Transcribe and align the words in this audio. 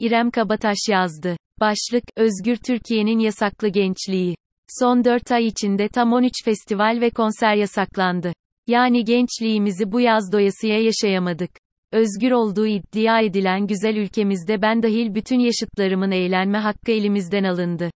İrem 0.00 0.30
Kabataş 0.30 0.78
yazdı. 0.90 1.36
Başlık, 1.60 2.04
Özgür 2.16 2.56
Türkiye'nin 2.56 3.18
yasaklı 3.18 3.68
gençliği. 3.68 4.36
Son 4.80 5.04
4 5.04 5.32
ay 5.32 5.46
içinde 5.46 5.88
tam 5.88 6.12
13 6.12 6.32
festival 6.44 6.98
ve 7.00 7.10
konser 7.10 7.54
yasaklandı. 7.54 8.32
Yani 8.66 9.04
gençliğimizi 9.04 9.92
bu 9.92 10.00
yaz 10.00 10.32
doyasıya 10.32 10.82
yaşayamadık. 10.82 11.50
Özgür 11.92 12.30
olduğu 12.30 12.66
iddia 12.66 13.20
edilen 13.20 13.66
güzel 13.66 13.96
ülkemizde 13.96 14.62
ben 14.62 14.82
dahil 14.82 15.14
bütün 15.14 15.38
yaşıtlarımın 15.38 16.10
eğlenme 16.10 16.58
hakkı 16.58 16.92
elimizden 16.92 17.44
alındı. 17.44 17.90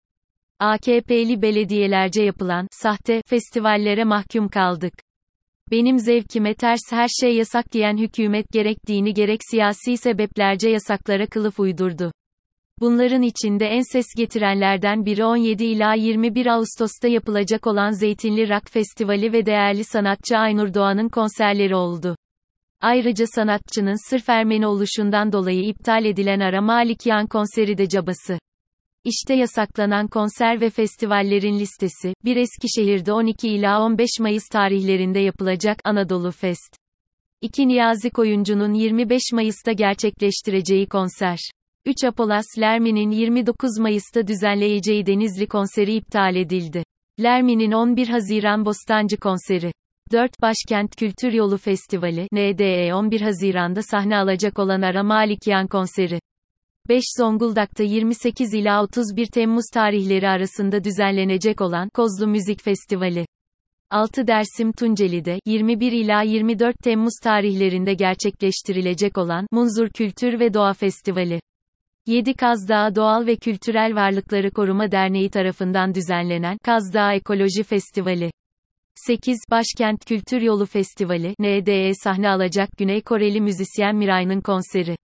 AKP'li 0.58 1.42
belediyelerce 1.42 2.22
yapılan 2.22 2.66
sahte 2.70 3.22
festivallere 3.26 4.04
mahkum 4.04 4.48
kaldık. 4.48 4.94
Benim 5.70 5.98
zevkime 5.98 6.54
ters 6.54 6.80
her 6.90 7.08
şey 7.20 7.36
yasak 7.36 7.72
diyen 7.72 7.96
hükümet 7.96 8.52
gerek 8.52 8.86
dini 8.86 9.14
gerek 9.14 9.40
siyasi 9.50 9.96
sebeplerce 9.96 10.68
yasaklara 10.68 11.26
kılıf 11.26 11.60
uydurdu. 11.60 12.12
Bunların 12.80 13.22
içinde 13.22 13.66
en 13.66 13.92
ses 13.92 14.06
getirenlerden 14.16 15.04
biri 15.06 15.24
17 15.24 15.64
ila 15.64 15.94
21 15.94 16.46
Ağustos'ta 16.46 17.08
yapılacak 17.08 17.66
olan 17.66 17.90
Zeytinli 17.90 18.48
Rock 18.48 18.70
Festivali 18.70 19.32
ve 19.32 19.46
değerli 19.46 19.84
sanatçı 19.84 20.36
Aynur 20.36 20.74
Doğan'ın 20.74 21.08
konserleri 21.08 21.74
oldu. 21.74 22.16
Ayrıca 22.80 23.26
sanatçının 23.26 24.10
sırf 24.10 24.28
Ermeni 24.28 24.66
oluşundan 24.66 25.32
dolayı 25.32 25.64
iptal 25.64 26.04
edilen 26.04 26.40
Ara 26.40 26.60
Malikyan 26.60 27.26
konseri 27.26 27.78
de 27.78 27.88
cabası. 27.88 28.38
İşte 29.04 29.34
yasaklanan 29.34 30.08
konser 30.08 30.60
ve 30.60 30.70
festivallerin 30.70 31.58
listesi, 31.58 32.14
bir 32.24 32.36
Eskişehir'de 32.36 33.12
12 33.12 33.48
ila 33.48 33.82
15 33.82 34.10
Mayıs 34.20 34.48
tarihlerinde 34.52 35.18
yapılacak 35.18 35.78
Anadolu 35.84 36.30
Fest. 36.30 36.76
2 37.40 37.68
Niyazi 37.68 38.10
Koyuncu'nun 38.10 38.74
25 38.74 39.22
Mayıs'ta 39.32 39.72
gerçekleştireceği 39.72 40.86
konser. 40.86 41.38
3 41.86 42.04
Apolas 42.04 42.46
Lermi'nin 42.58 43.10
29 43.10 43.78
Mayıs'ta 43.78 44.26
düzenleyeceği 44.26 45.06
Denizli 45.06 45.46
konseri 45.46 45.94
iptal 45.94 46.36
edildi. 46.36 46.82
Lermi'nin 47.22 47.72
11 47.72 48.08
Haziran 48.08 48.64
Bostancı 48.64 49.16
konseri. 49.16 49.72
4 50.12 50.30
Başkent 50.42 50.96
Kültür 50.96 51.32
Yolu 51.32 51.58
Festivali, 51.58 52.28
NDE 52.32 52.94
11 52.94 53.20
Haziran'da 53.20 53.82
sahne 53.82 54.16
alacak 54.16 54.58
olan 54.58 54.82
Ara 54.82 55.02
Malikyan 55.02 55.66
konseri. 55.66 56.20
5 56.88 57.04
Zonguldak'ta 57.18 57.82
28 57.82 58.54
ila 58.54 58.82
31 58.82 59.26
Temmuz 59.26 59.64
tarihleri 59.74 60.28
arasında 60.28 60.84
düzenlenecek 60.84 61.60
olan 61.60 61.88
Kozlu 61.88 62.26
Müzik 62.26 62.62
Festivali. 62.62 63.26
6 63.90 64.26
Dersim 64.26 64.72
Tunceli'de 64.72 65.40
21 65.46 65.92
ila 65.92 66.22
24 66.22 66.76
Temmuz 66.84 67.12
tarihlerinde 67.22 67.94
gerçekleştirilecek 67.94 69.18
olan 69.18 69.46
Munzur 69.52 69.88
Kültür 69.88 70.40
ve 70.40 70.54
Doğa 70.54 70.72
Festivali. 70.72 71.40
7 72.06 72.34
Kazdağ 72.34 72.94
Doğal 72.94 73.26
ve 73.26 73.36
Kültürel 73.36 73.94
Varlıkları 73.94 74.50
Koruma 74.50 74.90
Derneği 74.90 75.30
tarafından 75.30 75.94
düzenlenen 75.94 76.58
Kazdağ 76.64 77.12
Ekoloji 77.12 77.62
Festivali. 77.62 78.30
8 78.94 79.38
Başkent 79.50 80.04
Kültür 80.04 80.40
Yolu 80.40 80.66
Festivali 80.66 81.34
NDE 81.38 81.92
sahne 82.04 82.28
alacak 82.28 82.68
Güney 82.78 83.02
Koreli 83.02 83.40
müzisyen 83.40 83.96
Miray'ın 83.96 84.40
konseri. 84.40 84.96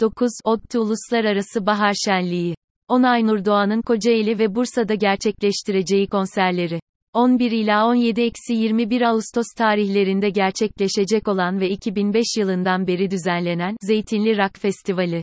9 0.00 0.30
ODTÜ 0.44 0.78
Uluslararası 0.78 1.66
Bahar 1.66 1.94
Şenliği. 2.04 2.54
10 2.88 3.02
Aynur 3.02 3.44
Doğan'ın 3.44 3.82
Kocaeli 3.82 4.38
ve 4.38 4.54
Bursa'da 4.54 4.94
gerçekleştireceği 4.94 6.06
konserleri. 6.06 6.80
11 7.12 7.50
ila 7.50 7.72
17-21 7.72 9.06
Ağustos 9.06 9.46
tarihlerinde 9.58 10.30
gerçekleşecek 10.30 11.28
olan 11.28 11.60
ve 11.60 11.70
2005 11.70 12.24
yılından 12.38 12.86
beri 12.86 13.10
düzenlenen 13.10 13.76
Zeytinli 13.82 14.38
Rock 14.38 14.58
Festivali. 14.58 15.22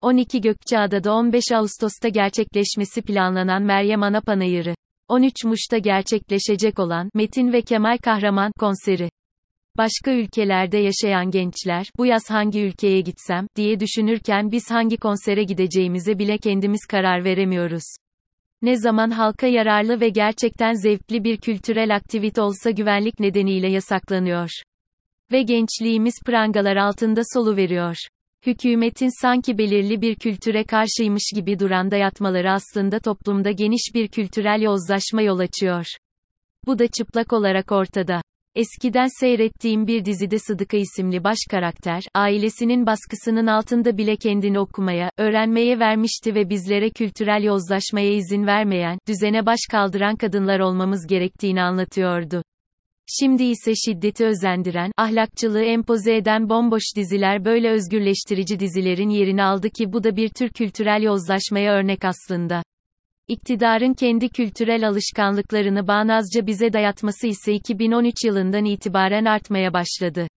12 0.00 0.40
Gökçeada'da 0.40 1.14
15 1.14 1.44
Ağustos'ta 1.54 2.08
gerçekleşmesi 2.08 3.02
planlanan 3.02 3.62
Meryem 3.62 4.02
Ana 4.02 4.20
Panayırı. 4.20 4.74
13 5.08 5.44
Muş'ta 5.44 5.78
gerçekleşecek 5.78 6.78
olan 6.78 7.10
Metin 7.14 7.52
ve 7.52 7.62
Kemal 7.62 7.98
Kahraman 7.98 8.52
konseri. 8.58 9.10
Başka 9.76 10.12
ülkelerde 10.12 10.78
yaşayan 10.78 11.30
gençler, 11.30 11.86
bu 11.98 12.06
yaz 12.06 12.30
hangi 12.30 12.60
ülkeye 12.60 13.00
gitsem, 13.00 13.46
diye 13.56 13.80
düşünürken 13.80 14.52
biz 14.52 14.70
hangi 14.70 14.96
konsere 14.96 15.42
gideceğimize 15.42 16.18
bile 16.18 16.38
kendimiz 16.38 16.86
karar 16.90 17.24
veremiyoruz. 17.24 17.84
Ne 18.62 18.76
zaman 18.76 19.10
halka 19.10 19.46
yararlı 19.46 20.00
ve 20.00 20.08
gerçekten 20.08 20.72
zevkli 20.72 21.24
bir 21.24 21.36
kültürel 21.36 21.96
aktivite 21.96 22.40
olsa 22.40 22.70
güvenlik 22.70 23.20
nedeniyle 23.20 23.70
yasaklanıyor. 23.70 24.48
Ve 25.32 25.42
gençliğimiz 25.42 26.14
prangalar 26.26 26.76
altında 26.76 27.20
solu 27.34 27.56
veriyor. 27.56 27.96
Hükümetin 28.46 29.22
sanki 29.22 29.58
belirli 29.58 30.00
bir 30.02 30.14
kültüre 30.14 30.64
karşıymış 30.64 31.32
gibi 31.34 31.58
duran 31.58 31.90
dayatmaları 31.90 32.52
aslında 32.52 32.98
toplumda 32.98 33.50
geniş 33.50 33.90
bir 33.94 34.08
kültürel 34.08 34.62
yozlaşma 34.62 35.22
yol 35.22 35.38
açıyor. 35.38 35.86
Bu 36.66 36.78
da 36.78 36.86
çıplak 36.86 37.32
olarak 37.32 37.72
ortada. 37.72 38.22
Eskiden 38.58 39.20
seyrettiğim 39.20 39.86
bir 39.86 40.04
dizide 40.04 40.38
Sıdıka 40.38 40.76
isimli 40.76 41.24
baş 41.24 41.38
karakter, 41.50 42.02
ailesinin 42.14 42.86
baskısının 42.86 43.46
altında 43.46 43.98
bile 43.98 44.16
kendini 44.16 44.58
okumaya, 44.58 45.10
öğrenmeye 45.18 45.78
vermişti 45.78 46.34
ve 46.34 46.50
bizlere 46.50 46.90
kültürel 46.90 47.42
yozlaşmaya 47.42 48.12
izin 48.12 48.46
vermeyen, 48.46 48.98
düzene 49.08 49.46
baş 49.46 49.58
kaldıran 49.70 50.16
kadınlar 50.16 50.60
olmamız 50.60 51.06
gerektiğini 51.06 51.62
anlatıyordu. 51.62 52.42
Şimdi 53.20 53.44
ise 53.44 53.72
şiddeti 53.74 54.26
özendiren, 54.26 54.92
ahlakçılığı 54.96 55.64
empoze 55.64 56.16
eden 56.16 56.48
bomboş 56.48 56.82
diziler 56.96 57.44
böyle 57.44 57.70
özgürleştirici 57.70 58.60
dizilerin 58.60 59.10
yerini 59.10 59.42
aldı 59.42 59.70
ki 59.70 59.92
bu 59.92 60.04
da 60.04 60.16
bir 60.16 60.28
tür 60.28 60.48
kültürel 60.48 61.02
yozlaşmaya 61.02 61.72
örnek 61.72 62.04
aslında. 62.04 62.62
İktidarın 63.28 63.94
kendi 63.94 64.28
kültürel 64.28 64.88
alışkanlıklarını 64.88 65.88
bağnazca 65.88 66.46
bize 66.46 66.72
dayatması 66.72 67.26
ise 67.26 67.52
2013 67.52 68.14
yılından 68.24 68.64
itibaren 68.64 69.24
artmaya 69.24 69.72
başladı. 69.72 70.28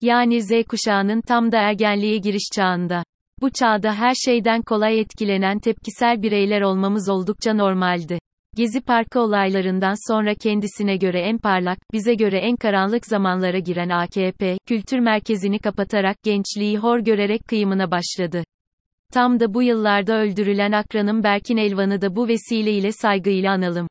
Yani 0.00 0.42
Z 0.42 0.50
kuşağının 0.68 1.20
tam 1.20 1.52
da 1.52 1.58
ergenliğe 1.58 2.18
giriş 2.18 2.48
çağında. 2.54 3.04
Bu 3.40 3.50
çağda 3.50 3.94
her 3.94 4.14
şeyden 4.14 4.62
kolay 4.62 5.00
etkilenen 5.00 5.58
tepkisel 5.58 6.22
bireyler 6.22 6.60
olmamız 6.60 7.08
oldukça 7.08 7.54
normaldi. 7.54 8.18
Gezi 8.56 8.80
Parkı 8.80 9.20
olaylarından 9.20 10.12
sonra 10.12 10.34
kendisine 10.34 10.96
göre 10.96 11.20
en 11.20 11.38
parlak, 11.38 11.78
bize 11.92 12.14
göre 12.14 12.38
en 12.38 12.56
karanlık 12.56 13.06
zamanlara 13.06 13.58
giren 13.58 13.88
AKP, 13.88 14.58
kültür 14.66 14.98
merkezini 14.98 15.58
kapatarak 15.58 16.22
gençliği 16.22 16.78
hor 16.78 16.98
görerek 16.98 17.44
kıyımına 17.48 17.90
başladı. 17.90 18.44
Tam 19.12 19.40
da 19.40 19.54
bu 19.54 19.62
yıllarda 19.62 20.18
öldürülen 20.18 20.72
akranım 20.72 21.22
Berkin 21.22 21.56
Elvan'ı 21.56 22.00
da 22.00 22.16
bu 22.16 22.28
vesileyle 22.28 22.92
saygıyla 22.92 23.52
analım. 23.52 23.88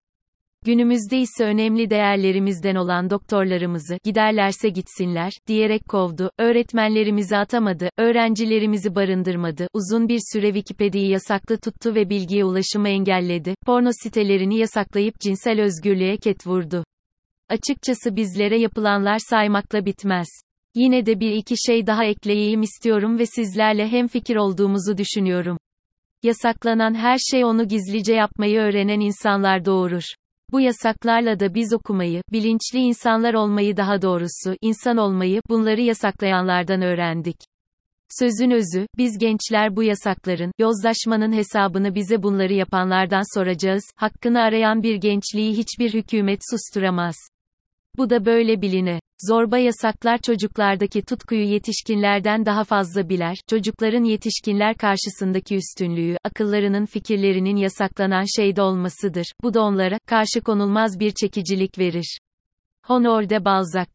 Günümüzde 0.66 1.18
ise 1.18 1.46
önemli 1.46 1.90
değerlerimizden 1.90 2.76
olan 2.76 3.10
doktorlarımızı, 3.10 3.98
giderlerse 4.04 4.70
gitsinler, 4.70 5.32
diyerek 5.48 5.82
kovdu, 5.90 6.32
öğretmenlerimizi 6.40 7.38
atamadı, 7.38 7.90
öğrencilerimizi 7.98 8.96
barındırmadı, 8.96 9.68
uzun 9.74 10.10
bir 10.10 10.20
süre 10.34 10.48
Wikipedia'yı 10.48 11.10
yasaklı 11.10 11.58
tuttu 11.58 11.96
ve 11.96 12.10
bilgiye 12.10 12.46
ulaşımı 12.46 12.90
engelledi, 12.90 13.56
porno 13.66 13.90
sitelerini 14.04 14.58
yasaklayıp 14.58 15.20
cinsel 15.20 15.62
özgürlüğe 15.62 16.18
ket 16.18 16.48
vurdu. 16.48 16.84
Açıkçası 17.50 18.16
bizlere 18.16 18.60
yapılanlar 18.60 19.20
saymakla 19.30 19.86
bitmez. 19.86 20.28
Yine 20.76 21.06
de 21.06 21.20
bir 21.20 21.32
iki 21.32 21.56
şey 21.58 21.88
daha 21.88 22.06
ekleyeyim 22.06 22.62
istiyorum 22.62 23.20
ve 23.20 23.26
sizlerle 23.26 23.88
hem 23.88 24.08
fikir 24.08 24.36
olduğumuzu 24.36 24.98
düşünüyorum. 24.98 25.58
Yasaklanan 26.24 26.94
her 26.96 27.18
şey 27.18 27.46
onu 27.46 27.68
gizlice 27.68 28.14
yapmayı 28.14 28.60
öğrenen 28.60 29.00
insanlar 29.00 29.66
doğurur. 29.66 30.04
Bu 30.52 30.62
yasaklarla 30.62 31.40
da 31.40 31.54
biz 31.54 31.74
okumayı, 31.74 32.22
bilinçli 32.32 32.80
insanlar 32.80 33.34
olmayı 33.34 33.78
daha 33.78 34.02
doğrusu, 34.02 34.56
insan 34.62 34.98
olmayı, 34.98 35.42
bunları 35.50 35.82
yasaklayanlardan 35.82 36.82
öğrendik. 36.82 37.38
Sözün 38.20 38.52
özü, 38.52 38.88
biz 38.98 39.18
gençler 39.18 39.76
bu 39.76 39.84
yasakların, 39.84 40.52
yozlaşmanın 40.60 41.34
hesabını 41.34 41.96
bize 41.96 42.24
bunları 42.24 42.54
yapanlardan 42.54 43.38
soracağız, 43.38 43.84
hakkını 43.96 44.42
arayan 44.42 44.84
bir 44.84 44.96
gençliği 44.96 45.58
hiçbir 45.58 45.94
hükümet 45.94 46.40
susturamaz. 46.52 47.16
Bu 47.98 48.10
da 48.10 48.26
böyle 48.26 48.62
biline. 48.62 49.00
Zorba 49.30 49.58
yasaklar 49.58 50.18
çocuklardaki 50.18 51.02
tutkuyu 51.02 51.44
yetişkinlerden 51.44 52.46
daha 52.46 52.64
fazla 52.64 53.10
biler, 53.10 53.38
çocukların 53.50 54.04
yetişkinler 54.04 54.76
karşısındaki 54.76 55.56
üstünlüğü, 55.56 56.18
akıllarının 56.24 56.86
fikirlerinin 56.86 57.56
yasaklanan 57.56 58.26
şeyde 58.36 58.62
olmasıdır. 58.62 59.26
Bu 59.44 59.54
da 59.54 59.62
onlara, 59.62 60.00
karşı 60.08 60.42
konulmaz 60.42 61.00
bir 61.00 61.12
çekicilik 61.12 61.80
verir. 61.80 62.20
Honor 62.86 63.30
de 63.30 63.46
Balzac 63.46 63.88